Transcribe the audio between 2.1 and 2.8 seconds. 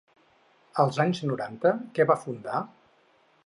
va fundar?